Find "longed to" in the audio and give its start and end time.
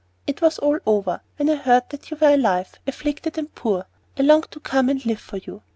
4.23-4.59